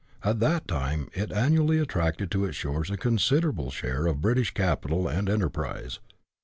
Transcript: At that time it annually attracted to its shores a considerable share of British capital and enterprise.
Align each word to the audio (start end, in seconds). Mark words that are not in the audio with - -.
At 0.23 0.39
that 0.39 0.67
time 0.67 1.09
it 1.13 1.31
annually 1.31 1.77
attracted 1.77 2.31
to 2.31 2.43
its 2.45 2.57
shores 2.57 2.89
a 2.89 2.97
considerable 2.97 3.69
share 3.69 4.07
of 4.07 4.19
British 4.19 4.51
capital 4.51 5.07
and 5.07 5.29
enterprise. 5.29 5.99